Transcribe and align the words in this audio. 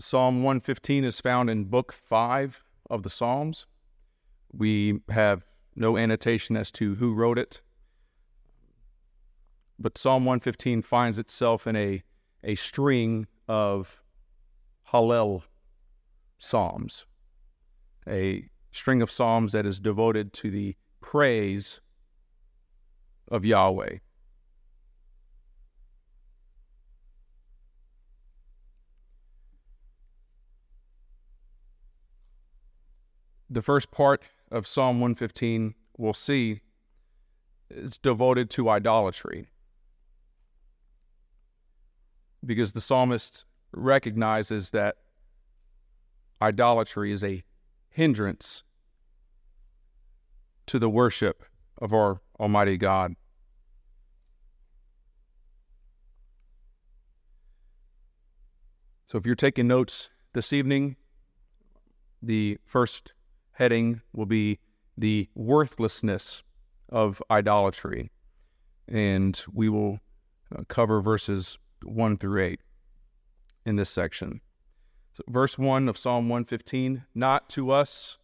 Psalm 0.00 0.36
115 0.36 1.04
is 1.04 1.20
found 1.20 1.50
in 1.50 1.64
Book 1.64 1.92
5 1.92 2.64
of 2.88 3.02
the 3.02 3.10
Psalms. 3.10 3.66
We 4.50 5.00
have 5.10 5.44
no 5.76 5.98
annotation 5.98 6.56
as 6.56 6.70
to 6.72 6.94
who 6.94 7.12
wrote 7.12 7.38
it, 7.38 7.60
but 9.78 9.98
Psalm 9.98 10.24
115 10.24 10.80
finds 10.82 11.18
itself 11.18 11.66
in 11.66 11.76
a, 11.76 12.02
a 12.42 12.54
string 12.54 13.26
of 13.46 14.02
Hallel 14.90 15.42
Psalms, 16.38 17.04
a 18.08 18.48
string 18.72 19.02
of 19.02 19.10
Psalms 19.10 19.52
that 19.52 19.66
is 19.66 19.78
devoted 19.78 20.32
to 20.32 20.50
the 20.50 20.76
praise 21.02 21.80
of 23.28 23.44
Yahweh. 23.44 23.98
The 33.50 33.62
first 33.62 33.90
part 33.90 34.22
of 34.50 34.66
Psalm 34.66 35.00
115 35.00 35.74
we'll 35.98 36.14
see 36.14 36.60
is 37.68 37.98
devoted 37.98 38.48
to 38.50 38.70
idolatry. 38.70 39.48
Because 42.44 42.72
the 42.72 42.80
psalmist 42.80 43.44
recognizes 43.72 44.70
that 44.70 44.96
idolatry 46.40 47.12
is 47.12 47.22
a 47.22 47.42
hindrance 47.90 48.62
to 50.66 50.78
the 50.78 50.88
worship 50.88 51.44
of 51.78 51.92
our 51.92 52.20
Almighty 52.38 52.76
God. 52.76 53.16
So 59.06 59.18
if 59.18 59.26
you're 59.26 59.34
taking 59.34 59.66
notes 59.66 60.08
this 60.32 60.52
evening, 60.52 60.96
the 62.22 62.58
first 62.64 63.12
heading 63.60 64.00
will 64.14 64.24
be 64.24 64.58
the 64.96 65.28
worthlessness 65.34 66.42
of 66.88 67.22
idolatry. 67.30 68.10
And 68.88 69.38
we 69.52 69.68
will 69.68 70.00
uh, 70.56 70.62
cover 70.66 71.02
verses 71.02 71.58
1 71.84 72.16
through 72.16 72.42
8 72.42 72.60
in 73.66 73.76
this 73.76 73.90
section. 73.90 74.40
So 75.12 75.24
verse 75.28 75.58
1 75.58 75.90
of 75.90 75.98
Psalm 75.98 76.30
115 76.30 77.04
Not 77.14 77.50
to 77.50 77.70
us, 77.70 78.16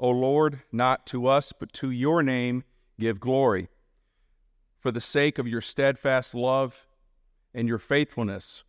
O 0.00 0.10
Lord, 0.10 0.62
not 0.72 1.06
to 1.06 1.28
us, 1.28 1.52
but 1.52 1.72
to 1.74 1.92
your 1.92 2.20
name 2.20 2.64
give 2.98 3.20
glory. 3.20 3.68
For 4.80 4.90
the 4.90 5.00
sake 5.00 5.38
of 5.38 5.46
your 5.46 5.60
steadfast 5.60 6.34
love 6.34 6.88
and 7.54 7.68
your 7.68 7.78
faithfulness. 7.78 8.64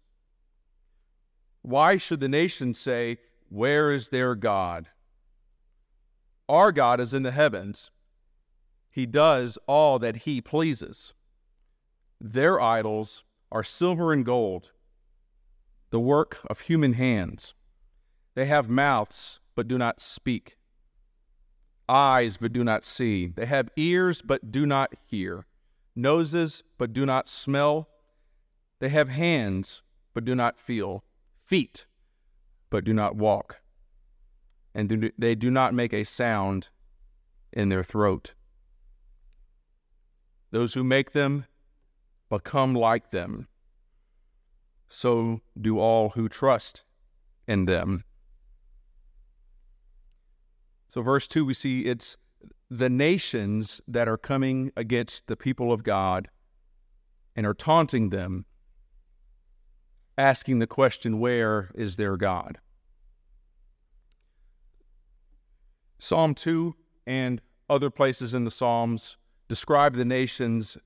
Why 1.63 1.97
should 1.97 2.19
the 2.19 2.29
nations 2.29 2.77
say, 2.77 3.17
Where 3.49 3.91
is 3.91 4.09
their 4.09 4.35
God? 4.35 4.89
Our 6.49 6.71
God 6.73 6.99
is 6.99 7.13
in 7.13 7.23
the 7.23 7.31
heavens. 7.31 7.89
He 8.91 9.05
does 9.05 9.57
all 9.65 9.97
that 9.99 10.17
he 10.17 10.41
pleases. 10.41 11.13
Their 12.19 12.59
idols 12.59 13.23
are 13.51 13.63
silver 13.63 14.11
and 14.11 14.25
gold, 14.25 14.71
the 15.89 15.99
work 15.99 16.39
of 16.49 16.61
human 16.61 16.93
hands. 16.93 17.53
They 18.35 18.45
have 18.45 18.69
mouths, 18.69 19.39
but 19.55 19.67
do 19.67 19.77
not 19.77 19.99
speak, 19.99 20.57
eyes, 21.87 22.37
but 22.37 22.51
do 22.51 22.63
not 22.63 22.83
see. 22.83 23.27
They 23.27 23.45
have 23.45 23.69
ears, 23.75 24.21
but 24.21 24.51
do 24.51 24.65
not 24.65 24.93
hear, 25.05 25.45
noses, 25.95 26.63
but 26.77 26.93
do 26.93 27.05
not 27.05 27.27
smell. 27.27 27.89
They 28.79 28.89
have 28.89 29.09
hands, 29.09 29.81
but 30.13 30.25
do 30.25 30.35
not 30.35 30.59
feel, 30.59 31.03
feet, 31.45 31.85
but 32.69 32.83
do 32.83 32.93
not 32.93 33.15
walk 33.15 33.62
and 34.75 34.89
do, 34.89 35.11
they 35.17 35.35
do 35.35 35.51
not 35.51 35.73
make 35.73 35.93
a 35.93 36.03
sound 36.03 36.69
in 37.51 37.69
their 37.69 37.83
throat. 37.83 38.33
Those 40.51 40.73
who 40.73 40.83
make 40.83 41.11
them 41.13 41.45
become 42.29 42.73
like 42.73 43.11
them. 43.11 43.47
So 44.89 45.41
do 45.59 45.79
all 45.79 46.09
who 46.09 46.29
trust 46.29 46.83
in 47.47 47.65
them. 47.65 48.03
So, 50.87 51.01
verse 51.01 51.27
2, 51.27 51.43
we 51.45 51.55
see 51.55 51.85
it's 51.85 52.17
the 52.69 52.89
nations 52.89 53.81
that 53.87 54.07
are 54.07 54.17
coming 54.17 54.71
against 54.77 55.25
the 55.27 55.35
people 55.35 55.71
of 55.71 55.83
God 55.83 56.29
and 57.35 57.47
are 57.47 57.53
taunting 57.55 58.09
them, 58.09 58.45
asking 60.17 60.59
the 60.59 60.67
question, 60.67 61.19
Where 61.19 61.71
is 61.73 61.95
their 61.95 62.15
God? 62.15 62.59
Psalm 66.03 66.35
2 66.35 66.75
and 67.07 67.41
other 67.69 67.89
places 67.89 68.33
in 68.33 68.43
the 68.43 68.51
Psalms 68.51 69.15
describe 69.47 69.95
the 69.95 70.03
nations 70.03 70.77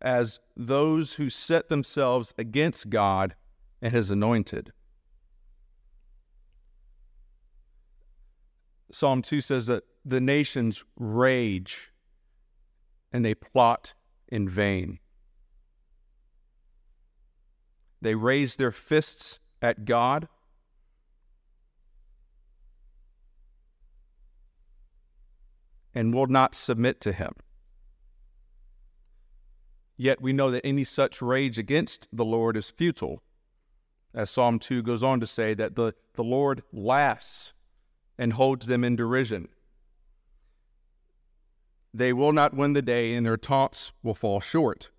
as 0.00 0.40
those 0.56 1.14
who 1.14 1.30
set 1.30 1.68
themselves 1.68 2.34
against 2.38 2.90
God 2.90 3.36
and 3.80 3.92
his 3.92 4.10
anointed. 4.10 4.72
Psalm 8.90 9.22
2 9.22 9.40
says 9.40 9.66
that 9.66 9.84
the 10.04 10.20
nations 10.20 10.82
rage 10.96 11.92
and 13.12 13.24
they 13.24 13.36
plot 13.36 13.94
in 14.26 14.48
vain. 14.48 14.98
They 18.00 18.16
raise 18.16 18.56
their 18.56 18.72
fists 18.72 19.38
at 19.62 19.84
God 19.84 20.26
and 25.94 26.12
will 26.12 26.26
not 26.26 26.54
submit 26.54 27.00
to 27.02 27.12
him. 27.12 27.32
Yet 29.96 30.20
we 30.20 30.32
know 30.32 30.50
that 30.50 30.66
any 30.66 30.84
such 30.84 31.22
rage 31.22 31.58
against 31.58 32.08
the 32.12 32.24
Lord 32.24 32.56
is 32.56 32.70
futile. 32.70 33.22
As 34.12 34.30
Psalm 34.30 34.58
2 34.58 34.82
goes 34.82 35.02
on 35.02 35.20
to 35.20 35.26
say, 35.26 35.54
that 35.54 35.76
the, 35.76 35.94
the 36.14 36.24
Lord 36.24 36.62
laughs 36.72 37.52
and 38.18 38.32
holds 38.32 38.66
them 38.66 38.84
in 38.84 38.96
derision. 38.96 39.48
They 41.92 42.12
will 42.12 42.32
not 42.32 42.54
win 42.54 42.72
the 42.72 42.82
day, 42.82 43.14
and 43.14 43.24
their 43.24 43.36
taunts 43.36 43.92
will 44.02 44.14
fall 44.14 44.40
short. 44.40 44.90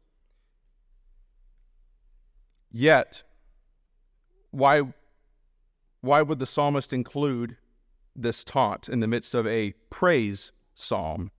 Yet, 2.71 3.23
why, 4.51 4.81
why 5.99 6.21
would 6.21 6.39
the 6.39 6.45
psalmist 6.45 6.93
include 6.93 7.57
this 8.15 8.45
taunt 8.45 8.87
in 8.87 9.01
the 9.01 9.07
midst 9.07 9.35
of 9.35 9.45
a 9.45 9.73
praise 9.89 10.53
psalm? 10.75 11.31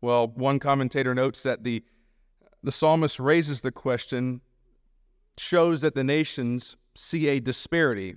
Well, 0.00 0.28
one 0.28 0.58
commentator 0.58 1.14
notes 1.14 1.42
that 1.42 1.64
the, 1.64 1.84
the 2.62 2.72
psalmist 2.72 3.20
raises 3.20 3.60
the 3.60 3.72
question, 3.72 4.40
shows 5.36 5.80
that 5.82 5.94
the 5.94 6.04
nations 6.04 6.76
see 6.94 7.28
a 7.28 7.40
disparity 7.40 8.16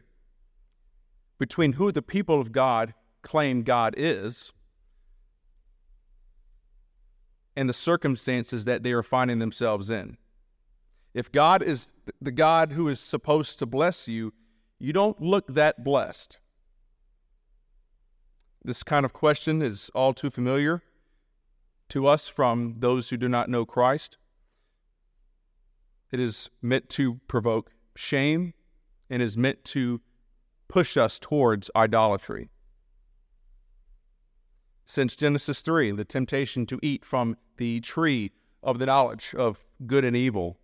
between 1.38 1.74
who 1.74 1.92
the 1.92 2.02
people 2.02 2.40
of 2.40 2.52
God 2.52 2.94
claim 3.22 3.64
God 3.64 3.94
is 3.98 4.52
and 7.56 7.68
the 7.68 7.74
circumstances 7.74 8.66
that 8.66 8.84
they 8.84 8.92
are 8.92 9.04
finding 9.04 9.40
themselves 9.40 9.90
in. 9.90 10.18
If 11.14 11.32
God 11.32 11.62
is 11.62 11.92
the 12.22 12.32
God 12.32 12.72
who 12.72 12.88
is 12.88 13.00
supposed 13.00 13.60
to 13.60 13.66
bless 13.66 14.08
you, 14.08 14.34
you 14.80 14.94
don't 14.94 15.22
look 15.22 15.48
that 15.54 15.84
blessed. 15.84 16.40
This 18.64 18.84
kind 18.84 19.06
of 19.06 19.14
question 19.14 19.62
is 19.62 19.90
all 19.96 20.14
too 20.14 20.30
familiar 20.30 20.84
to 21.90 22.06
us 22.06 22.28
from 22.28 22.76
those 22.78 23.10
who 23.10 23.18
do 23.18 23.28
not 23.28 23.50
know 23.50 23.66
Christ. 23.66 24.18
It 26.12 26.20
is 26.20 26.50
meant 26.62 26.88
to 26.90 27.16
provoke 27.28 27.72
shame 27.96 28.54
and 29.10 29.22
is 29.22 29.38
meant 29.38 29.64
to 29.66 30.02
push 30.68 30.96
us 30.96 31.18
towards 31.20 31.72
idolatry. 31.76 32.50
Since 34.86 35.16
Genesis 35.16 35.62
3, 35.62 35.92
the 35.92 36.06
temptation 36.06 36.66
to 36.68 36.80
eat 36.84 37.04
from 37.04 37.38
the 37.58 37.80
tree 37.82 38.32
of 38.62 38.78
the 38.78 38.86
knowledge 38.86 39.34
of 39.34 39.66
good 39.88 40.06
and 40.06 40.16
evil, 40.16 40.60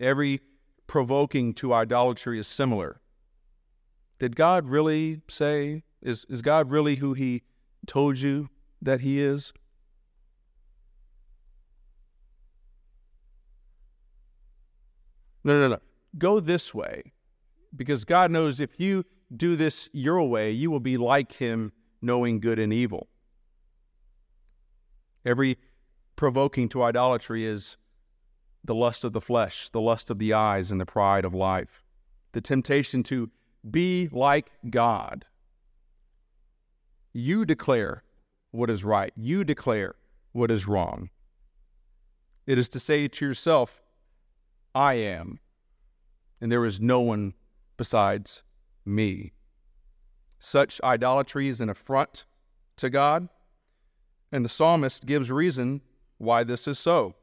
every 0.00 0.40
provoking 0.86 1.52
to 1.54 1.74
idolatry 1.74 2.38
is 2.38 2.46
similar. 2.46 3.00
Did 4.18 4.34
God 4.36 4.68
really 4.68 5.20
say 5.28 5.82
is, 6.02 6.26
is 6.28 6.42
God 6.42 6.70
really 6.70 6.96
who 6.96 7.14
He 7.14 7.42
told 7.86 8.18
you 8.18 8.48
that 8.80 9.00
He 9.00 9.20
is? 9.20 9.52
No, 15.44 15.58
no, 15.60 15.68
no. 15.68 15.78
Go 16.18 16.40
this 16.40 16.74
way. 16.74 17.12
Because 17.74 18.04
God 18.04 18.30
knows 18.30 18.60
if 18.60 18.78
you 18.78 19.04
do 19.34 19.56
this 19.56 19.88
your 19.92 20.22
way, 20.28 20.50
you 20.50 20.70
will 20.70 20.80
be 20.80 20.96
like 20.96 21.32
Him, 21.32 21.72
knowing 22.00 22.38
good 22.38 22.58
and 22.58 22.72
evil. 22.72 23.08
Every 25.24 25.58
provoking 26.16 26.68
to 26.70 26.82
idolatry 26.82 27.44
is 27.44 27.76
the 28.64 28.74
lust 28.74 29.04
of 29.04 29.12
the 29.12 29.20
flesh, 29.20 29.70
the 29.70 29.80
lust 29.80 30.10
of 30.10 30.18
the 30.18 30.32
eyes, 30.32 30.70
and 30.70 30.80
the 30.80 30.86
pride 30.86 31.24
of 31.24 31.34
life. 31.34 31.82
The 32.32 32.40
temptation 32.40 33.02
to 33.04 33.30
be 33.68 34.08
like 34.12 34.50
God. 34.68 35.24
You 37.12 37.44
declare 37.44 38.02
what 38.50 38.70
is 38.70 38.84
right, 38.84 39.12
you 39.16 39.44
declare 39.44 39.94
what 40.32 40.50
is 40.50 40.66
wrong. 40.66 41.10
It 42.46 42.58
is 42.58 42.68
to 42.70 42.80
say 42.80 43.06
to 43.06 43.26
yourself, 43.26 43.80
I 44.74 44.94
am, 44.94 45.38
and 46.40 46.50
there 46.50 46.64
is 46.64 46.80
no 46.80 47.00
one 47.00 47.34
besides 47.76 48.42
me. 48.84 49.32
Such 50.38 50.80
idolatry 50.82 51.48
is 51.48 51.60
an 51.60 51.68
affront 51.68 52.24
to 52.76 52.90
God, 52.90 53.28
and 54.32 54.44
the 54.44 54.48
psalmist 54.48 55.06
gives 55.06 55.30
reason 55.30 55.82
why 56.18 56.42
this 56.44 56.66
is 56.66 56.78
so. 56.78 57.14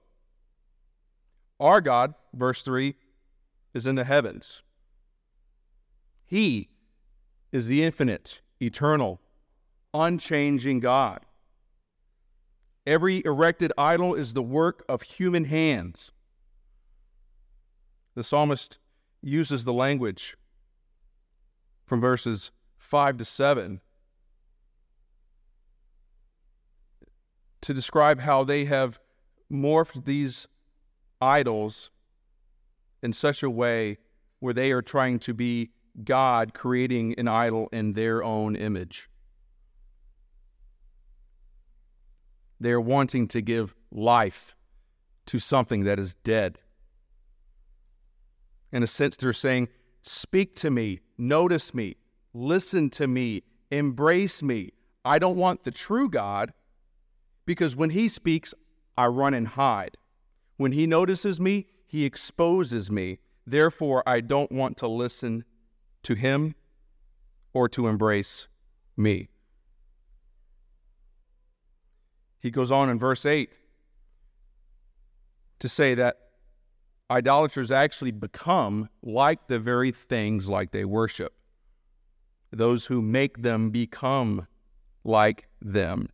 Our 1.59 1.81
God, 1.81 2.13
verse 2.33 2.61
3, 2.61 2.95
is 3.73 3.85
in 3.85 3.95
the 3.95 4.03
heavens. 4.03 4.63
He 6.25 6.69
is 7.51 7.65
the 7.65 7.83
infinite, 7.83 8.41
eternal, 8.61 9.19
unchanging 9.93 10.79
God. 10.79 11.25
Every 12.85 13.23
erected 13.25 13.71
idol 13.77 14.15
is 14.15 14.33
the 14.33 14.43
work 14.43 14.83
of 14.89 15.01
human 15.01 15.45
hands. 15.45 16.11
The 18.15 18.23
psalmist 18.23 18.79
uses 19.21 19.63
the 19.63 19.73
language 19.73 20.35
from 21.85 22.01
verses 22.01 22.51
5 22.77 23.17
to 23.17 23.25
7 23.25 23.81
to 27.61 27.73
describe 27.73 28.19
how 28.19 28.43
they 28.43 28.65
have 28.65 28.99
morphed 29.51 30.05
these 30.05 30.47
idols 31.21 31.91
in 33.01 33.13
such 33.13 33.43
a 33.43 33.49
way 33.49 33.97
where 34.39 34.53
they 34.53 34.71
are 34.71 34.81
trying 34.81 35.19
to 35.19 35.33
be 35.33 35.71
God 36.03 36.53
creating 36.53 37.15
an 37.19 37.27
idol 37.27 37.67
in 37.71 37.93
their 37.93 38.23
own 38.23 38.55
image. 38.55 39.09
They 42.59 42.71
are 42.71 42.81
wanting 42.81 43.27
to 43.29 43.41
give 43.41 43.75
life 43.91 44.55
to 45.27 45.39
something 45.39 45.83
that 45.83 45.99
is 45.99 46.15
dead. 46.15 46.59
In 48.71 48.83
a 48.83 48.87
sense, 48.87 49.17
they're 49.17 49.33
saying, 49.33 49.69
Speak 50.01 50.55
to 50.55 50.69
me, 50.69 50.99
notice 51.17 51.73
me, 51.73 51.95
listen 52.33 52.89
to 52.91 53.07
me, 53.07 53.43
embrace 53.71 54.41
me. 54.41 54.71
I 55.03 55.19
don't 55.19 55.37
want 55.37 55.63
the 55.63 55.71
true 55.71 56.09
God 56.09 56.53
because 57.45 57.75
when 57.75 57.89
He 57.91 58.07
speaks, 58.07 58.53
I 58.97 59.07
run 59.07 59.33
and 59.33 59.47
hide. 59.47 59.97
When 60.57 60.71
He 60.71 60.87
notices 60.87 61.39
me, 61.39 61.67
He 61.87 62.05
exposes 62.05 62.91
me. 62.91 63.19
Therefore, 63.45 64.03
I 64.05 64.21
don't 64.21 64.51
want 64.51 64.77
to 64.77 64.87
listen 64.87 65.45
to 66.03 66.15
Him 66.15 66.55
or 67.53 67.67
to 67.69 67.87
embrace 67.87 68.47
me. 68.95 69.29
He 72.39 72.51
goes 72.51 72.71
on 72.71 72.89
in 72.89 72.97
verse 72.97 73.25
8 73.25 73.49
to 75.59 75.69
say 75.69 75.93
that 75.95 76.17
idolaters 77.11 77.71
actually 77.71 78.11
become 78.11 78.89
like 79.01 79.47
the 79.47 79.59
very 79.59 79.91
things 79.91 80.47
like 80.47 80.71
they 80.71 80.85
worship. 80.85 81.33
Those 82.51 82.85
who 82.85 83.01
make 83.01 83.41
them 83.41 83.69
become 83.69 84.47
like 85.03 85.47
them. 85.61 86.09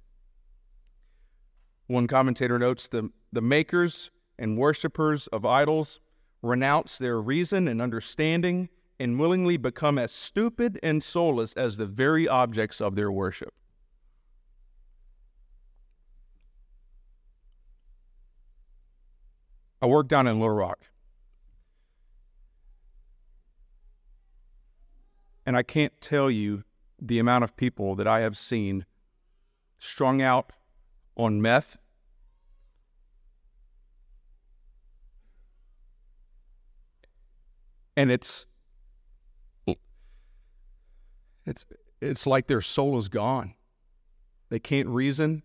One 1.88 2.08
commentator 2.08 2.58
notes 2.58 2.88
the, 2.88 3.10
the 3.32 3.42
makers 3.42 4.10
and 4.40 4.58
worshippers 4.58 5.28
of 5.28 5.46
idols 5.46 6.00
renounce 6.42 6.98
their 6.98 7.22
reason 7.22 7.68
and 7.68 7.82
understanding 7.82 8.70
and 9.00 9.20
willingly 9.20 9.58
become 9.58 9.98
as 9.98 10.12
stupid 10.12 10.80
and 10.82 11.04
soulless 11.04 11.54
as 11.54 11.78
the 11.78 11.86
very 11.86 12.28
objects 12.28 12.82
of 12.82 12.96
their 12.96 13.12
worship. 13.12 13.54
I 19.86 19.88
worked 19.88 20.10
down 20.10 20.26
in 20.26 20.40
Little 20.40 20.56
Rock. 20.56 20.80
And 25.46 25.56
I 25.56 25.62
can't 25.62 25.94
tell 26.02 26.32
you 26.32 26.64
the 27.00 27.20
amount 27.20 27.44
of 27.44 27.56
people 27.56 27.94
that 27.94 28.08
I 28.08 28.22
have 28.22 28.36
seen 28.36 28.88
strung 29.78 30.24
out 30.24 30.54
on 31.16 31.40
meth. 31.40 31.78
And 37.96 38.10
it's 38.10 38.48
it's 41.46 41.68
it's 42.02 42.26
like 42.26 42.48
their 42.48 42.62
soul 42.62 42.98
is 42.98 43.08
gone. 43.08 43.54
They 44.50 44.58
can't 44.58 44.88
reason. 44.90 45.44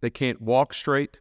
They 0.00 0.10
can't 0.10 0.40
walk 0.40 0.74
straight 0.74 1.20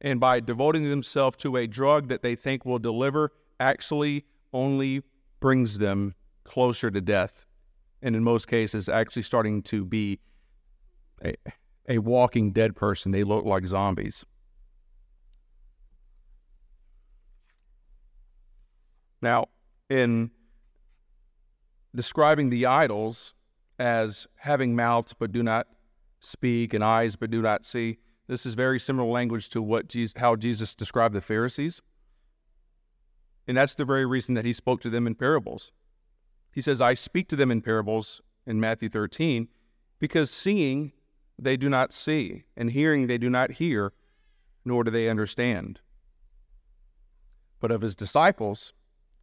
and 0.00 0.20
by 0.20 0.40
devoting 0.40 0.84
themselves 0.84 1.36
to 1.38 1.56
a 1.56 1.66
drug 1.66 2.08
that 2.08 2.22
they 2.22 2.34
think 2.34 2.64
will 2.64 2.78
deliver 2.78 3.32
actually 3.60 4.24
only 4.52 5.02
brings 5.40 5.78
them 5.78 6.14
closer 6.44 6.90
to 6.90 7.00
death 7.00 7.46
and 8.02 8.14
in 8.14 8.22
most 8.22 8.46
cases 8.46 8.88
actually 8.88 9.22
starting 9.22 9.62
to 9.62 9.84
be 9.84 10.20
a, 11.24 11.34
a 11.88 11.98
walking 11.98 12.52
dead 12.52 12.76
person. 12.76 13.12
They 13.12 13.24
look 13.24 13.44
like 13.44 13.66
zombies. 13.66 14.24
Now 19.22 19.46
in 19.88 20.30
describing 21.94 22.50
the 22.50 22.66
idols 22.66 23.32
as 23.78 24.26
having 24.36 24.76
mouths 24.76 25.14
but 25.18 25.32
do 25.32 25.42
not 25.42 25.66
speak 26.20 26.74
and 26.74 26.82
eyes 26.82 27.16
but 27.16 27.30
do 27.30 27.40
not 27.40 27.64
see 27.64 27.98
this 28.26 28.46
is 28.46 28.54
very 28.54 28.80
similar 28.80 29.08
language 29.08 29.48
to 29.50 29.62
what 29.62 29.88
Jesus, 29.88 30.14
how 30.18 30.36
Jesus 30.36 30.74
described 30.74 31.14
the 31.14 31.20
Pharisees. 31.20 31.82
And 33.46 33.56
that's 33.56 33.74
the 33.74 33.84
very 33.84 34.06
reason 34.06 34.34
that 34.34 34.44
he 34.44 34.52
spoke 34.52 34.80
to 34.82 34.90
them 34.90 35.06
in 35.06 35.14
parables. 35.14 35.70
He 36.52 36.62
says, 36.62 36.80
I 36.80 36.94
speak 36.94 37.28
to 37.28 37.36
them 37.36 37.50
in 37.50 37.60
parables 37.60 38.22
in 38.46 38.60
Matthew 38.60 38.88
13 38.88 39.48
because 39.98 40.30
seeing 40.30 40.92
they 41.38 41.56
do 41.56 41.68
not 41.68 41.92
see, 41.92 42.44
and 42.56 42.70
hearing 42.70 43.06
they 43.06 43.18
do 43.18 43.28
not 43.28 43.52
hear, 43.52 43.92
nor 44.64 44.84
do 44.84 44.90
they 44.90 45.08
understand. 45.08 45.80
But 47.60 47.70
of 47.70 47.82
his 47.82 47.96
disciples, 47.96 48.72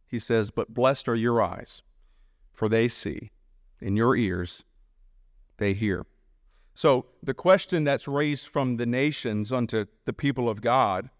he 0.06 0.18
says, 0.18 0.50
But 0.50 0.74
blessed 0.74 1.08
are 1.08 1.14
your 1.14 1.40
eyes, 1.40 1.82
for 2.52 2.68
they 2.68 2.88
see, 2.88 3.30
and 3.80 3.96
your 3.96 4.14
ears, 4.14 4.64
they 5.56 5.72
hear. 5.72 6.04
So, 6.74 7.06
the 7.22 7.34
question 7.34 7.84
that's 7.84 8.08
raised 8.08 8.48
from 8.48 8.76
the 8.76 8.86
nations 8.86 9.52
unto 9.52 9.86
the 10.06 10.12
people 10.12 10.48
of 10.48 10.62
God 10.62 11.10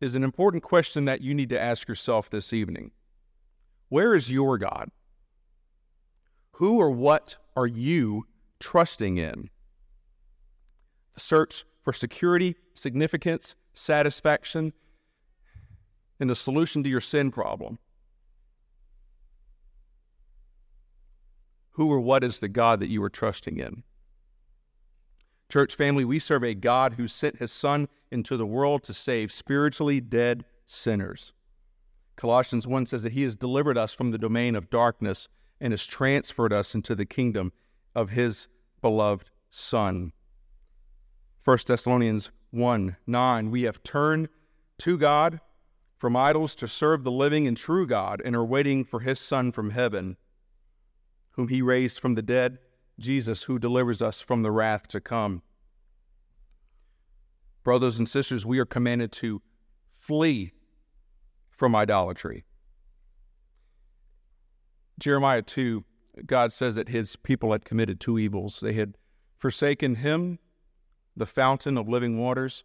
is 0.00 0.16
an 0.16 0.24
important 0.24 0.64
question 0.64 1.04
that 1.04 1.20
you 1.20 1.32
need 1.32 1.48
to 1.50 1.60
ask 1.60 1.86
yourself 1.86 2.28
this 2.28 2.52
evening. 2.52 2.90
Where 3.88 4.14
is 4.14 4.32
your 4.32 4.58
God? 4.58 4.90
Who 6.52 6.78
or 6.78 6.90
what 6.90 7.36
are 7.54 7.68
you 7.68 8.26
trusting 8.58 9.16
in? 9.16 9.48
The 11.14 11.20
search 11.20 11.64
for 11.82 11.92
security, 11.92 12.56
significance, 12.74 13.54
satisfaction, 13.74 14.72
and 16.18 16.28
the 16.28 16.34
solution 16.34 16.82
to 16.82 16.88
your 16.88 17.00
sin 17.00 17.30
problem. 17.30 17.78
Who 21.72 21.90
or 21.90 22.00
what 22.00 22.24
is 22.24 22.38
the 22.40 22.48
God 22.48 22.80
that 22.80 22.90
you 22.90 23.02
are 23.02 23.10
trusting 23.10 23.58
in? 23.58 23.82
Church 25.52 25.74
family, 25.74 26.02
we 26.02 26.18
serve 26.18 26.44
a 26.44 26.54
God 26.54 26.94
who 26.94 27.06
sent 27.06 27.36
his 27.36 27.52
Son 27.52 27.86
into 28.10 28.38
the 28.38 28.46
world 28.46 28.82
to 28.84 28.94
save 28.94 29.30
spiritually 29.30 30.00
dead 30.00 30.46
sinners. 30.64 31.34
Colossians 32.16 32.66
1 32.66 32.86
says 32.86 33.02
that 33.02 33.12
he 33.12 33.22
has 33.24 33.36
delivered 33.36 33.76
us 33.76 33.92
from 33.92 34.12
the 34.12 34.16
domain 34.16 34.56
of 34.56 34.70
darkness 34.70 35.28
and 35.60 35.74
has 35.74 35.84
transferred 35.84 36.54
us 36.54 36.74
into 36.74 36.94
the 36.94 37.04
kingdom 37.04 37.52
of 37.94 38.08
his 38.08 38.48
beloved 38.80 39.28
Son. 39.50 40.14
1 41.44 41.58
Thessalonians 41.66 42.30
1 42.52 42.96
9, 43.06 43.50
we 43.50 43.64
have 43.64 43.82
turned 43.82 44.30
to 44.78 44.96
God 44.96 45.38
from 45.98 46.16
idols 46.16 46.56
to 46.56 46.66
serve 46.66 47.04
the 47.04 47.12
living 47.12 47.46
and 47.46 47.58
true 47.58 47.86
God 47.86 48.22
and 48.24 48.34
are 48.34 48.42
waiting 48.42 48.84
for 48.84 49.00
his 49.00 49.20
Son 49.20 49.52
from 49.52 49.68
heaven, 49.68 50.16
whom 51.32 51.48
he 51.48 51.60
raised 51.60 52.00
from 52.00 52.14
the 52.14 52.22
dead 52.22 52.56
Jesus 52.98 53.44
who 53.44 53.58
delivers 53.58 54.02
us 54.02 54.20
from 54.20 54.42
the 54.42 54.50
wrath 54.50 54.88
to 54.88 55.00
come. 55.00 55.42
Brothers 57.64 57.98
and 57.98 58.08
sisters, 58.08 58.44
we 58.44 58.58
are 58.58 58.64
commanded 58.64 59.12
to 59.12 59.40
flee 59.98 60.52
from 61.50 61.76
idolatry. 61.76 62.44
Jeremiah 64.98 65.42
2, 65.42 65.84
God 66.26 66.52
says 66.52 66.74
that 66.74 66.88
his 66.88 67.16
people 67.16 67.52
had 67.52 67.64
committed 67.64 67.98
two 67.98 68.18
evils. 68.18 68.60
They 68.60 68.74
had 68.74 68.98
forsaken 69.38 69.96
him, 69.96 70.38
the 71.16 71.26
fountain 71.26 71.76
of 71.78 71.88
living 71.88 72.18
waters, 72.18 72.64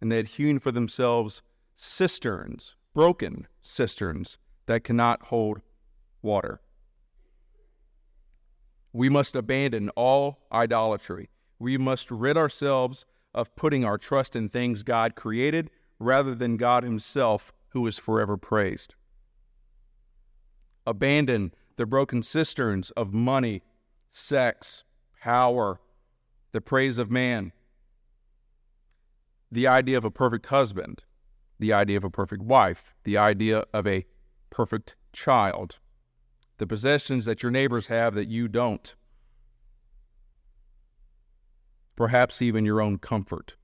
and 0.00 0.12
they 0.12 0.16
had 0.16 0.28
hewn 0.28 0.58
for 0.58 0.70
themselves 0.70 1.42
cisterns, 1.76 2.76
broken 2.94 3.46
cisterns, 3.62 4.38
that 4.66 4.84
cannot 4.84 5.24
hold 5.24 5.60
water. 6.22 6.60
We 8.92 9.08
must 9.08 9.36
abandon 9.36 9.90
all 9.90 10.46
idolatry. 10.52 11.30
We 11.58 11.76
must 11.76 12.10
rid 12.10 12.36
ourselves 12.36 13.04
of 13.34 13.54
putting 13.56 13.84
our 13.84 13.98
trust 13.98 14.34
in 14.34 14.48
things 14.48 14.82
God 14.82 15.14
created 15.14 15.70
rather 15.98 16.34
than 16.34 16.56
God 16.56 16.84
Himself, 16.84 17.52
who 17.70 17.86
is 17.86 17.98
forever 17.98 18.36
praised. 18.36 18.94
Abandon 20.86 21.52
the 21.76 21.86
broken 21.86 22.22
cisterns 22.22 22.90
of 22.92 23.12
money, 23.12 23.62
sex, 24.10 24.84
power, 25.20 25.80
the 26.52 26.60
praise 26.60 26.98
of 26.98 27.10
man, 27.10 27.52
the 29.50 29.66
idea 29.66 29.96
of 29.98 30.04
a 30.04 30.10
perfect 30.10 30.46
husband, 30.46 31.04
the 31.58 31.72
idea 31.72 31.96
of 31.96 32.04
a 32.04 32.10
perfect 32.10 32.42
wife, 32.42 32.94
the 33.04 33.16
idea 33.16 33.64
of 33.72 33.86
a 33.86 34.06
perfect 34.50 34.96
child, 35.12 35.78
the 36.58 36.66
possessions 36.66 37.24
that 37.24 37.42
your 37.42 37.50
neighbors 37.50 37.86
have 37.86 38.14
that 38.14 38.28
you 38.28 38.48
don't, 38.48 38.94
perhaps 41.96 42.42
even 42.42 42.64
your 42.64 42.80
own 42.80 42.98
comfort. 42.98 43.54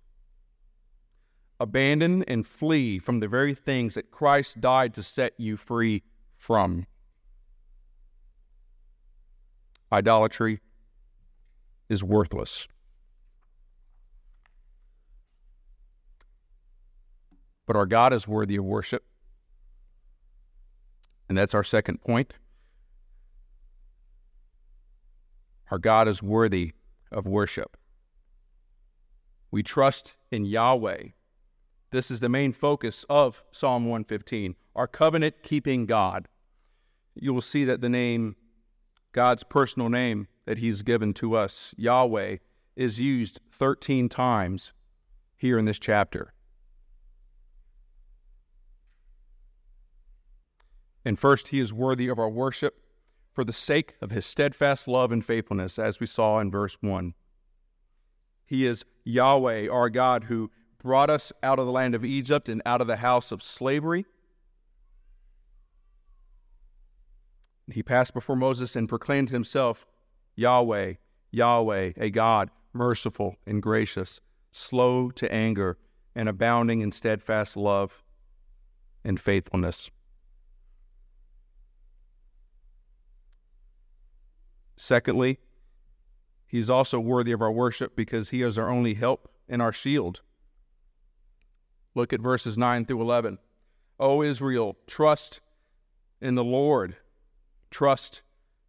Abandon 1.61 2.25
and 2.25 2.47
flee 2.47 2.99
from 2.99 3.21
the 3.21 3.29
very 3.29 3.55
things 3.55 3.95
that 3.95 4.11
Christ 4.11 4.61
died 4.61 4.95
to 4.95 5.03
set 5.03 5.35
you 5.39 5.57
free 5.57 6.03
from. 6.37 6.87
Idolatry 9.93 10.61
is 11.89 12.03
worthless. 12.03 12.67
But 17.67 17.77
our 17.77 17.87
God 17.87 18.13
is 18.13 18.29
worthy 18.29 18.57
of 18.57 18.65
worship. 18.65 19.05
And 21.29 21.39
that's 21.39 21.55
our 21.55 21.65
second 21.65 22.01
point. 22.01 22.35
Our 25.75 25.79
God 25.81 26.07
is 26.07 26.23
worthy 26.23 26.71
of 27.11 27.27
worship. 27.27 27.77
We 29.51 29.65
trust 29.65 30.15
in 30.31 30.45
Yahweh. 30.45 31.09
This 31.91 32.13
is 32.13 32.21
the 32.21 32.29
main 32.29 32.53
focus 32.53 33.05
of 33.11 33.43
Psalm 33.51 33.87
115, 33.87 34.55
our 34.77 34.87
covenant 34.87 35.43
keeping 35.43 35.85
God. 35.85 36.29
You 37.17 37.35
will 37.35 37.41
see 37.41 37.65
that 37.65 37.81
the 37.81 37.89
name, 37.89 38.37
God's 39.11 39.43
personal 39.43 39.89
name 39.89 40.29
that 40.45 40.59
He's 40.59 40.83
given 40.83 41.13
to 41.15 41.35
us, 41.35 41.75
Yahweh, 41.77 42.37
is 42.77 43.01
used 43.01 43.41
13 43.51 44.09
times 44.09 44.73
here 45.35 45.59
in 45.59 45.65
this 45.65 45.81
chapter. 45.81 46.35
And 51.05 51.19
first, 51.19 51.49
he 51.49 51.59
is 51.59 51.73
worthy 51.73 52.07
of 52.07 52.21
our 52.21 52.31
worship 52.31 52.84
for 53.35 53.45
the 53.45 53.53
sake 53.53 53.97
of 54.01 54.13
his 54.13 54.25
steadfast 54.25 54.87
love 54.87 55.11
and 55.11 55.25
faithfulness, 55.25 55.79
as 55.79 55.99
we 55.99 56.07
saw 56.07 56.39
in 56.39 56.51
verse 56.51 56.79
1. 56.81 57.15
He 58.47 58.65
is 58.65 58.85
Yahweh, 59.05 59.69
our 59.69 59.91
God, 59.91 60.25
who 60.25 60.51
brought 60.83 61.11
us 61.11 61.33
out 61.43 61.59
of 61.59 61.67
the 61.67 61.73
land 61.73 61.95
of 61.95 62.05
Egypt 62.05 62.49
and 62.49 62.63
out 62.65 62.81
of 62.81 62.87
the 62.87 62.97
house 62.97 63.33
of 63.33 63.43
slavery. 63.43 64.07
He 67.71 67.83
passed 67.83 68.15
before 68.15 68.37
Moses 68.37 68.77
and 68.77 68.89
proclaimed 68.89 69.31
himself 69.31 69.87
Yahweh, 70.37 70.95
Yahweh, 71.31 71.93
a 71.97 72.11
God, 72.11 72.51
merciful 72.73 73.37
and 73.47 73.63
gracious, 73.63 74.21
slow 74.53 75.11
to 75.11 75.33
anger, 75.33 75.79
and 76.15 76.29
abounding 76.29 76.81
in 76.81 76.93
steadfast 76.93 77.57
love 77.57 78.05
and 79.03 79.19
faithfulness. 79.19 79.91
Secondly, 84.85 85.39
he 86.47 86.59
is 86.59 86.69
also 86.69 87.01
worthy 87.01 87.33
of 87.33 87.41
our 87.41 87.51
worship 87.51 87.97
because 87.97 88.29
he 88.29 88.43
is 88.43 88.59
our 88.59 88.69
only 88.69 88.93
help 88.93 89.31
and 89.49 89.63
our 89.63 89.73
shield. 89.73 90.21
Look 91.95 92.13
at 92.13 92.21
verses 92.21 92.59
9 92.59 92.85
through 92.85 93.01
11. 93.01 93.39
O 93.99 94.23
Israel, 94.23 94.77
trust 94.87 95.41
in 96.21 96.35
the 96.35 96.45
Lord, 96.45 96.97
trust 97.71 98.21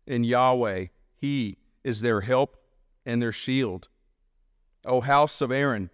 in 0.07 0.23
Yahweh. 0.23 0.85
He 1.17 1.57
is 1.83 1.99
their 1.99 2.21
help 2.21 2.55
and 3.05 3.21
their 3.21 3.33
shield. 3.33 3.89
O 4.85 5.01
house 5.01 5.41
of 5.41 5.51
Aaron, 5.51 5.89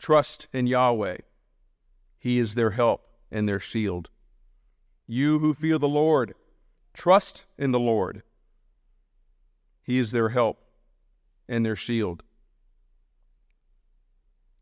trust 0.00 0.48
in 0.52 0.66
Yahweh. 0.66 1.18
He 2.18 2.40
is 2.40 2.56
their 2.56 2.70
help 2.70 3.06
and 3.30 3.48
their 3.48 3.60
shield. 3.60 4.10
You 5.06 5.38
who 5.38 5.54
fear 5.54 5.78
the 5.78 5.86
Lord, 5.86 6.34
trust 6.92 7.44
in 7.56 7.70
the 7.70 7.78
Lord. 7.78 8.24
He 9.82 9.98
is 9.98 10.12
their 10.12 10.28
help 10.30 10.62
and 11.48 11.64
their 11.64 11.76
shield. 11.76 12.22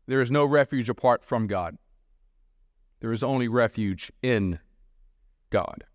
There 0.07 0.21
is 0.21 0.31
no 0.31 0.45
refuge 0.45 0.89
apart 0.89 1.23
from 1.23 1.47
God. 1.47 1.77
There 2.99 3.11
is 3.11 3.23
only 3.23 3.47
refuge 3.47 4.11
in 4.21 4.59
God. 5.49 5.85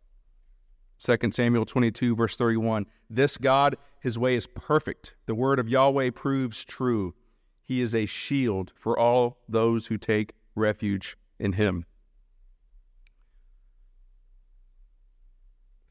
2 0.98 1.30
Samuel 1.30 1.66
22, 1.66 2.16
verse 2.16 2.36
31. 2.36 2.86
This 3.10 3.36
God, 3.36 3.76
his 4.00 4.18
way 4.18 4.34
is 4.34 4.46
perfect. 4.46 5.14
The 5.26 5.34
word 5.34 5.58
of 5.58 5.68
Yahweh 5.68 6.10
proves 6.10 6.64
true. 6.64 7.14
He 7.64 7.80
is 7.80 7.94
a 7.94 8.06
shield 8.06 8.72
for 8.74 8.98
all 8.98 9.38
those 9.48 9.88
who 9.88 9.98
take 9.98 10.32
refuge 10.54 11.16
in 11.38 11.52
him. 11.52 11.84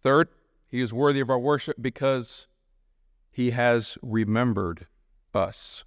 Third, 0.01 0.29
he 0.67 0.81
is 0.81 0.93
worthy 0.93 1.19
of 1.19 1.29
our 1.29 1.39
worship 1.39 1.77
because 1.81 2.47
he 3.35 3.51
has 3.51 3.97
remembered 4.01 4.87
us. 5.33 5.83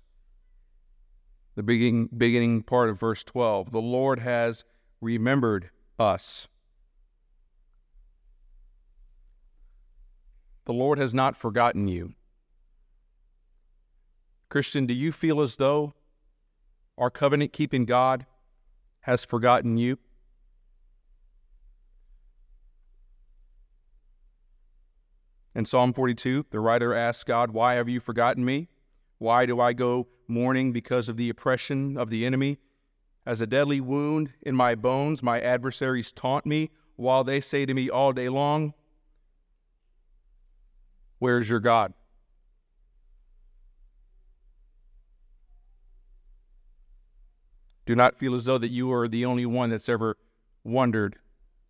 The 1.55 1.63
beginning, 1.63 2.11
beginning 2.15 2.63
part 2.63 2.91
of 2.91 3.01
verse 3.01 3.25
12 3.25 3.71
the 3.71 3.81
Lord 3.81 4.19
has 4.19 4.65
remembered 5.01 5.71
us. 5.99 6.49
The 10.67 10.75
Lord 10.75 10.99
has 10.99 11.15
not 11.15 11.39
forgotten 11.39 11.89
you. 11.89 12.13
Christian, 14.51 14.85
do 14.87 14.93
you 14.93 15.11
feel 15.11 15.41
as 15.41 15.57
though 15.57 15.95
our 16.99 17.09
covenant 17.09 17.55
keeping 17.55 17.87
God 17.87 18.27
has 19.01 19.25
forgotten 19.25 19.79
you? 19.79 19.99
In 25.59 25.65
Psalm 25.65 25.93
42, 25.93 26.47
the 26.51 26.61
writer 26.61 26.95
asks 26.95 27.25
God, 27.25 27.51
Why 27.51 27.75
have 27.75 27.89
you 27.89 27.99
forgotten 27.99 28.45
me? 28.45 28.69
Why 29.19 29.45
do 29.45 29.61
I 29.61 29.73
go 29.73 30.07
mourning 30.29 30.71
because 30.71 31.09
of 31.09 31.17
the 31.17 31.29
oppression 31.31 31.97
of 31.97 32.11
the 32.11 32.25
enemy? 32.25 32.59
As 33.27 33.41
a 33.41 33.47
deadly 33.47 33.81
wound 33.81 34.33
in 34.41 34.55
my 34.55 34.77
bones, 34.77 35.21
my 35.21 35.41
adversaries 35.41 36.13
taunt 36.13 36.47
me, 36.47 36.71
while 36.95 37.25
they 37.25 37.41
say 37.41 37.67
to 37.67 37.75
me 37.75 37.91
all 37.91 38.13
day 38.13 38.29
long, 38.29 38.73
Where's 41.19 41.51
your 41.51 41.59
God? 41.59 41.93
Do 47.85 47.97
not 47.97 48.17
feel 48.17 48.37
as 48.37 48.45
though 48.45 48.59
that 48.59 48.71
you 48.71 48.93
are 48.93 49.09
the 49.09 49.25
only 49.25 49.45
one 49.45 49.71
that's 49.71 49.89
ever 49.89 50.17
wondered 50.63 51.17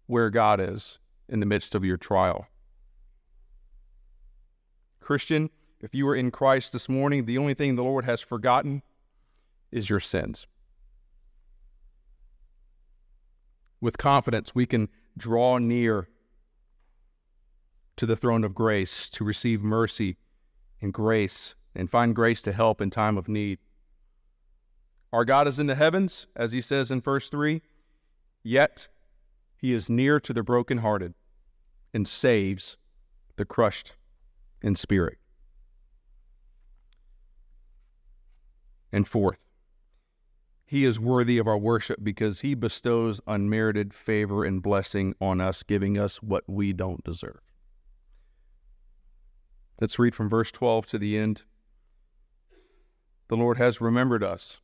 where 0.07 0.29
God 0.29 0.61
is 0.61 0.99
in 1.27 1.41
the 1.41 1.47
midst 1.47 1.75
of 1.75 1.87
your 1.87 1.97
trial. 1.97 2.49
Christian, 5.09 5.49
if 5.81 5.95
you 5.95 6.07
are 6.07 6.15
in 6.15 6.31
Christ 6.31 6.75
this 6.75 6.87
morning, 6.87 7.25
the 7.25 7.39
only 7.39 7.55
thing 7.55 7.77
the 7.77 7.83
Lord 7.83 8.05
has 8.05 8.21
forgotten 8.21 8.83
is 9.73 9.89
your 9.89 10.01
sins. 10.01 10.47
With 13.81 13.97
confidence, 13.97 14.55
we 14.55 14.67
can 14.67 14.91
draw 15.17 15.57
near 15.57 16.11
to 17.97 18.05
the 18.05 18.17
throne 18.17 18.45
of 18.45 18.55
grace 18.55 19.09
to 19.09 19.25
receive 19.25 19.63
mercy 19.63 20.19
and 20.83 20.93
grace 20.93 21.55
and 21.75 21.91
find 21.91 22.15
grace 22.15 22.43
to 22.43 22.53
help 22.53 22.83
in 22.83 22.91
time 22.91 23.17
of 23.17 23.29
need. 23.29 23.61
Our 25.11 25.25
God 25.25 25.49
is 25.49 25.59
in 25.59 25.69
the 25.69 25.75
heavens, 25.75 26.27
as 26.37 26.53
he 26.53 26.61
says 26.61 26.91
in 26.91 27.01
verse 27.01 27.31
3, 27.31 27.63
yet 28.43 28.89
he 29.57 29.73
is 29.73 29.89
near 29.89 30.21
to 30.21 30.35
the 30.35 30.43
brokenhearted 30.43 31.15
and 31.95 32.07
saves 32.07 32.77
the 33.37 33.47
crushed 33.47 33.95
in 34.63 34.75
spirit. 34.75 35.19
And 38.93 39.07
fourth, 39.07 39.45
he 40.65 40.85
is 40.85 41.01
worthy 41.01 41.39
of 41.39 41.47
our 41.47 41.59
worship 41.59 42.01
because 42.03 42.41
he 42.41 42.55
bestows 42.55 43.21
unmerited 43.27 43.95
favor 43.95 44.45
and 44.45 44.63
blessing 44.63 45.15
on 45.21 45.41
us, 45.41 45.63
giving 45.63 45.99
us 45.99 46.23
what 46.23 46.45
we 46.47 46.73
don't 46.73 47.03
deserve. 47.05 47.41
Let's 49.81 49.99
read 49.99 50.15
from 50.15 50.29
verse 50.29 50.51
12 50.51 50.87
to 50.87 50.99
the 50.99 51.17
end. 51.17 51.45
The 53.29 53.37
Lord 53.37 53.59
has 53.59 53.81
remembered 53.81 54.25
us. 54.25 54.61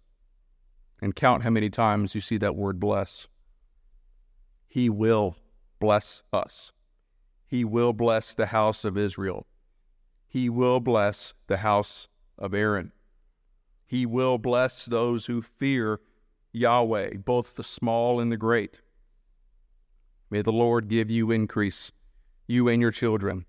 And 1.01 1.15
count 1.15 1.43
how 1.43 1.51
many 1.51 1.71
times 1.71 2.15
you 2.15 2.21
see 2.21 2.39
that 2.39 2.57
word 2.57 2.81
bless. 2.81 3.29
He 4.67 4.89
will 4.89 5.37
bless 5.79 6.23
us. 6.33 6.73
He 7.47 7.65
will 7.65 7.93
bless 7.93 8.35
the 8.35 8.47
house 8.47 8.85
of 8.85 8.97
Israel. 8.97 9.47
He 10.35 10.49
will 10.49 10.81
bless 10.81 11.33
the 11.47 11.59
house 11.59 12.09
of 12.37 12.55
Aaron. 12.55 12.91
He 13.87 14.05
will 14.05 14.37
bless 14.37 14.85
those 14.85 15.27
who 15.27 15.41
fear 15.41 16.01
Yahweh, 16.51 17.19
both 17.19 17.55
the 17.55 17.63
small 17.63 18.19
and 18.19 18.33
the 18.33 18.37
great. 18.37 18.81
May 20.31 20.43
the 20.43 20.51
Lord 20.51 20.89
give 20.89 21.09
you 21.09 21.31
increase, 21.31 21.93
you 22.49 22.67
and 22.69 22.83
your 22.83 22.91
children. 22.91 23.47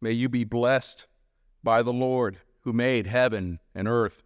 May 0.00 0.10
you 0.10 0.28
be 0.28 0.42
blessed 0.42 1.06
by 1.62 1.80
the 1.80 1.92
Lord 1.92 2.38
who 2.62 2.72
made 2.72 3.06
heaven 3.06 3.60
and 3.76 3.86
earth. 3.86 4.24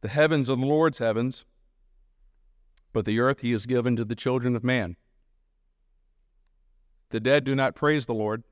The 0.00 0.08
heavens 0.08 0.50
are 0.50 0.56
the 0.56 0.66
Lord's 0.66 0.98
heavens, 0.98 1.44
but 2.92 3.04
the 3.04 3.20
earth 3.20 3.42
he 3.42 3.52
has 3.52 3.66
given 3.66 3.94
to 3.94 4.04
the 4.04 4.16
children 4.16 4.56
of 4.56 4.64
man. 4.64 4.96
The 7.12 7.20
dead 7.20 7.44
do 7.44 7.54
not 7.54 7.74
praise 7.74 8.06
the 8.06 8.14
Lord, 8.14 8.42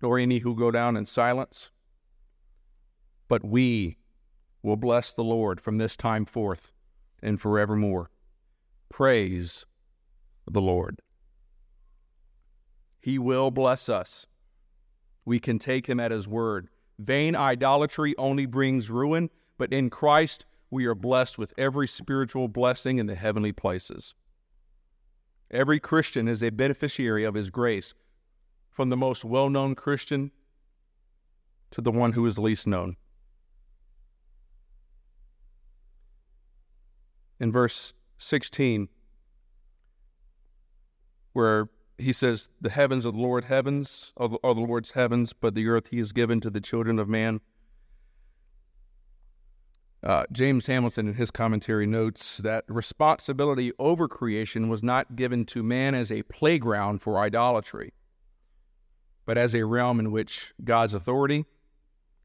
nor 0.00 0.18
any 0.18 0.38
who 0.38 0.56
go 0.56 0.70
down 0.70 0.96
in 0.96 1.04
silence. 1.04 1.70
But 3.28 3.44
we 3.44 3.98
will 4.62 4.78
bless 4.78 5.12
the 5.12 5.22
Lord 5.22 5.60
from 5.60 5.76
this 5.76 5.94
time 5.94 6.24
forth 6.24 6.72
and 7.22 7.38
forevermore. 7.38 8.10
Praise 8.88 9.66
the 10.50 10.62
Lord. 10.62 11.00
He 13.00 13.18
will 13.18 13.50
bless 13.50 13.90
us. 13.90 14.26
We 15.26 15.38
can 15.38 15.58
take 15.58 15.86
him 15.86 16.00
at 16.00 16.10
his 16.10 16.26
word. 16.26 16.68
Vain 16.98 17.36
idolatry 17.36 18.16
only 18.16 18.46
brings 18.46 18.88
ruin, 18.88 19.28
but 19.58 19.74
in 19.74 19.90
Christ 19.90 20.46
we 20.70 20.86
are 20.86 20.94
blessed 20.94 21.36
with 21.36 21.52
every 21.58 21.86
spiritual 21.86 22.48
blessing 22.48 22.96
in 22.96 23.06
the 23.06 23.14
heavenly 23.14 23.52
places. 23.52 24.14
Every 25.52 25.78
Christian 25.78 26.28
is 26.28 26.42
a 26.42 26.50
beneficiary 26.50 27.24
of 27.24 27.34
his 27.34 27.50
grace, 27.50 27.92
from 28.70 28.88
the 28.88 28.96
most 28.96 29.24
well 29.24 29.50
known 29.50 29.74
Christian 29.74 30.30
to 31.70 31.80
the 31.80 31.90
one 31.90 32.12
who 32.12 32.26
is 32.26 32.38
least 32.38 32.66
known. 32.66 32.96
In 37.38 37.52
verse 37.52 37.92
16, 38.18 38.88
where 41.32 41.68
he 41.98 42.12
says, 42.12 42.48
The 42.60 42.70
heavens 42.70 43.04
are 43.04 43.12
the 43.12 43.18
Lord 43.18 43.44
heavens 43.44 44.12
are 44.16 44.28
the 44.28 44.60
Lord's 44.60 44.92
heavens, 44.92 45.32
but 45.32 45.54
the 45.54 45.68
earth 45.68 45.88
he 45.88 45.98
has 45.98 46.12
given 46.12 46.40
to 46.40 46.50
the 46.50 46.60
children 46.60 46.98
of 46.98 47.08
man. 47.08 47.40
Uh, 50.02 50.24
James 50.32 50.66
Hamilton, 50.66 51.06
in 51.08 51.14
his 51.14 51.30
commentary, 51.30 51.86
notes 51.86 52.38
that 52.38 52.64
responsibility 52.66 53.72
over 53.78 54.08
creation 54.08 54.68
was 54.68 54.82
not 54.82 55.14
given 55.14 55.44
to 55.46 55.62
man 55.62 55.94
as 55.94 56.10
a 56.10 56.22
playground 56.24 57.00
for 57.00 57.20
idolatry, 57.20 57.92
but 59.24 59.38
as 59.38 59.54
a 59.54 59.64
realm 59.64 60.00
in 60.00 60.10
which 60.10 60.54
God's 60.64 60.94
authority, 60.94 61.44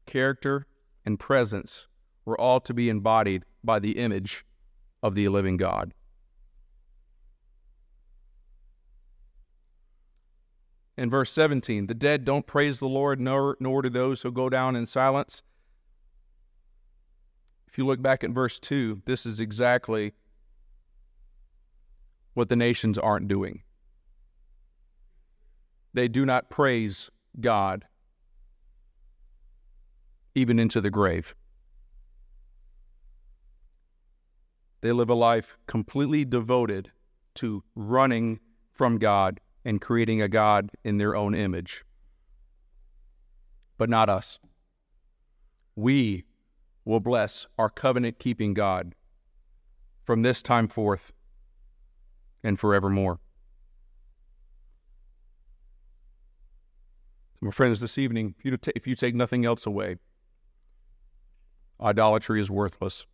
character, 0.06 0.66
and 1.06 1.20
presence 1.20 1.86
were 2.24 2.40
all 2.40 2.58
to 2.60 2.74
be 2.74 2.90
embodied 2.90 3.44
by 3.62 3.78
the 3.78 3.92
image 3.92 4.44
of 5.00 5.14
the 5.14 5.28
living 5.28 5.56
God. 5.56 5.94
In 10.96 11.08
verse 11.08 11.30
17, 11.30 11.86
the 11.86 11.94
dead 11.94 12.24
don't 12.24 12.44
praise 12.44 12.80
the 12.80 12.88
Lord, 12.88 13.20
nor, 13.20 13.56
nor 13.60 13.82
do 13.82 13.88
those 13.88 14.22
who 14.22 14.32
go 14.32 14.48
down 14.48 14.74
in 14.74 14.84
silence. 14.84 15.42
If 17.68 17.76
you 17.76 17.84
look 17.84 18.00
back 18.00 18.24
at 18.24 18.30
verse 18.30 18.58
2, 18.58 19.02
this 19.04 19.26
is 19.26 19.40
exactly 19.40 20.14
what 22.32 22.48
the 22.48 22.56
nations 22.56 22.96
aren't 22.96 23.28
doing. 23.28 23.62
They 25.92 26.08
do 26.08 26.24
not 26.24 26.48
praise 26.48 27.10
God, 27.40 27.84
even 30.34 30.58
into 30.58 30.80
the 30.80 30.90
grave. 30.90 31.34
They 34.80 34.92
live 34.92 35.10
a 35.10 35.14
life 35.14 35.58
completely 35.66 36.24
devoted 36.24 36.90
to 37.34 37.62
running 37.74 38.40
from 38.70 38.98
God 38.98 39.40
and 39.64 39.80
creating 39.80 40.22
a 40.22 40.28
God 40.28 40.70
in 40.84 40.96
their 40.96 41.14
own 41.14 41.34
image. 41.34 41.84
But 43.76 43.90
not 43.90 44.08
us. 44.08 44.38
We 45.76 46.24
will 46.88 47.00
bless 47.00 47.46
our 47.58 47.68
covenant 47.68 48.18
keeping 48.18 48.54
God 48.54 48.94
from 50.06 50.22
this 50.22 50.42
time 50.42 50.66
forth 50.66 51.12
and 52.42 52.58
forevermore. 52.58 53.20
my 57.42 57.50
friends, 57.50 57.80
this 57.80 57.98
evening, 57.98 58.34
if 58.38 58.44
you, 58.44 58.58
if 58.74 58.86
you 58.86 58.96
take 58.96 59.14
nothing 59.14 59.44
else 59.44 59.66
away, 59.66 59.96
idolatry 61.78 62.40
is 62.40 62.50
worthless. 62.50 63.06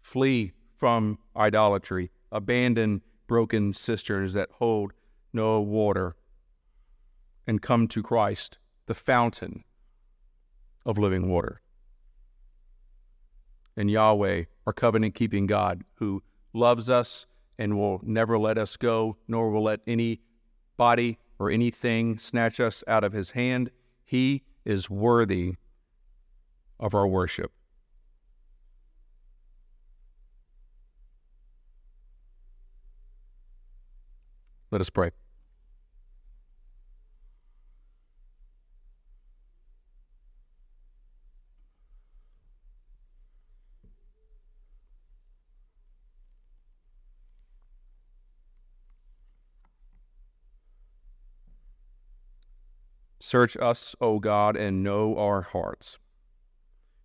Flee 0.00 0.54
from 0.76 1.18
idolatry. 1.36 2.10
Abandon 2.32 3.02
broken 3.26 3.74
cisterns 3.74 4.32
that 4.32 4.48
hold 4.52 4.94
no 5.32 5.60
water 5.60 6.16
and 7.46 7.62
come 7.62 7.88
to 7.88 8.02
Christ, 8.02 8.58
the 8.86 8.94
fountain 8.94 9.64
of 10.86 10.98
living 10.98 11.28
water. 11.28 11.60
And 13.76 13.90
Yahweh, 13.90 14.44
our 14.66 14.72
covenant 14.72 15.14
keeping 15.14 15.46
God, 15.46 15.82
who 15.94 16.22
loves 16.52 16.88
us 16.88 17.26
and 17.58 17.76
will 17.76 18.00
never 18.02 18.38
let 18.38 18.58
us 18.58 18.76
go, 18.76 19.16
nor 19.28 19.50
will 19.50 19.62
let 19.62 19.80
any 19.86 20.20
body 20.76 21.18
or 21.38 21.50
anything 21.50 22.18
snatch 22.18 22.60
us 22.60 22.84
out 22.86 23.04
of 23.04 23.12
his 23.12 23.32
hand. 23.32 23.70
He 24.04 24.42
is 24.64 24.88
worthy 24.88 25.56
of 26.78 26.94
our 26.94 27.06
worship. 27.06 27.52
Let 34.70 34.80
us 34.80 34.90
pray. 34.90 35.10
Search 53.26 53.56
us, 53.56 53.96
O 54.02 54.18
God, 54.18 54.54
and 54.54 54.82
know 54.82 55.16
our 55.16 55.40
hearts. 55.40 55.98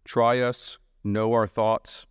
Try 0.03 0.41
us, 0.41 0.77
know 1.01 1.32
our 1.32 1.47
thoughts. 1.47 2.08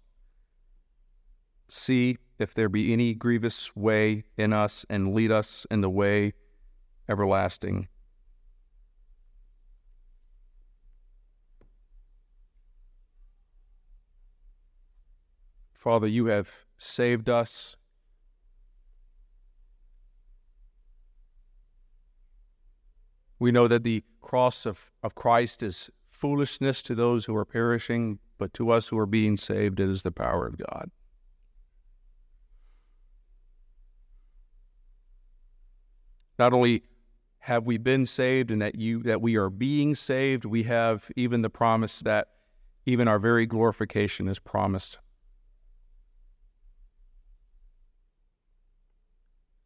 See 1.68 2.16
if 2.38 2.54
there 2.54 2.70
be 2.70 2.90
any 2.94 3.12
grievous 3.12 3.76
way 3.76 4.24
in 4.38 4.54
us, 4.54 4.86
and 4.88 5.12
lead 5.12 5.30
us 5.30 5.66
in 5.70 5.82
the 5.82 5.90
way 5.90 6.32
everlasting. 7.06 7.88
Father, 15.74 16.06
you 16.06 16.26
have 16.26 16.64
saved 16.78 17.28
us. 17.28 17.76
We 23.38 23.52
know 23.52 23.68
that 23.68 23.84
the 23.84 24.02
cross 24.20 24.66
of, 24.66 24.90
of 25.02 25.14
Christ 25.14 25.62
is 25.62 25.90
foolishness 26.10 26.82
to 26.82 26.94
those 26.94 27.24
who 27.24 27.36
are 27.36 27.44
perishing, 27.44 28.18
but 28.36 28.52
to 28.54 28.70
us 28.70 28.88
who 28.88 28.98
are 28.98 29.06
being 29.06 29.36
saved, 29.36 29.78
it 29.78 29.88
is 29.88 30.02
the 30.02 30.10
power 30.10 30.46
of 30.46 30.58
God. 30.58 30.90
Not 36.38 36.52
only 36.52 36.82
have 37.40 37.64
we 37.64 37.78
been 37.78 38.06
saved 38.06 38.50
and 38.50 38.60
that 38.60 38.74
you 38.74 39.02
that 39.04 39.22
we 39.22 39.36
are 39.36 39.50
being 39.50 39.94
saved, 39.94 40.44
we 40.44 40.64
have 40.64 41.10
even 41.16 41.42
the 41.42 41.50
promise 41.50 42.00
that 42.00 42.28
even 42.86 43.08
our 43.08 43.18
very 43.18 43.46
glorification 43.46 44.28
is 44.28 44.38
promised. 44.38 44.98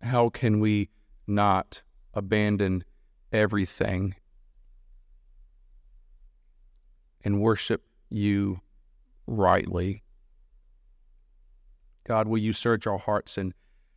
How 0.01 0.29
can 0.29 0.61
we 0.61 0.91
not 1.27 1.83
abandon 2.15 2.85
everything 3.33 4.15
and 7.25 7.41
worship 7.41 7.83
you 8.11 8.61
rightly. 9.27 10.03
God, 12.05 12.29
will 12.29 12.39
you 12.39 12.53
search 12.53 12.87
our 12.87 12.99
hearts 12.99 13.39
and 13.39 13.55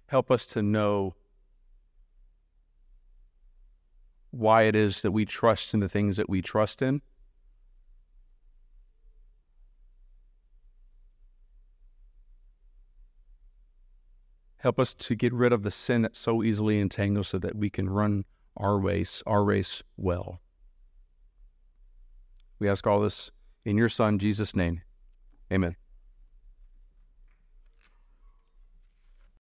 help 0.07 0.29
us 0.29 0.45
to 0.47 0.61
know 0.61 1.15
why 4.31 4.63
it 4.63 4.75
is 4.75 5.01
that 5.01 5.11
we 5.11 5.25
trust 5.25 5.73
in 5.73 5.79
the 5.79 5.89
things 5.89 6.17
that 6.17 6.29
we 6.29 6.41
trust 6.41 6.81
in? 6.81 7.01
Help 14.57 14.79
us 14.79 14.93
to 14.95 15.15
get 15.15 15.31
rid 15.31 15.53
of 15.53 15.63
the 15.63 15.71
sin 15.71 16.01
that 16.01 16.15
so 16.15 16.41
easily 16.41 16.79
entangles 16.79 17.27
so 17.27 17.37
that 17.37 17.55
we 17.55 17.69
can 17.69 17.87
run 17.87 18.25
our 18.57 18.77
race, 18.77 19.21
our 19.25 19.43
race 19.43 19.83
well. 19.97 20.41
We 22.59 22.69
ask 22.69 22.87
all 22.87 23.01
this 23.01 23.31
in 23.65 23.77
your 23.77 23.89
Son, 23.89 24.17
Jesus' 24.17 24.55
name. 24.55 24.81
Amen. 25.51 25.75